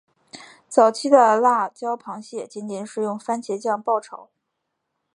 [0.67, 4.31] 早期的辣椒螃蟹仅仅是用番茄酱爆炒。